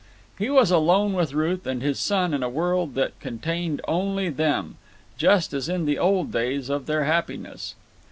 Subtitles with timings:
[0.39, 4.77] He was alone with Ruth and his son in a world that contained only them,
[5.15, 7.75] just as in the old days of their happiness.